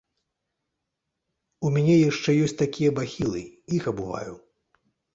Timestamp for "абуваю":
3.97-4.33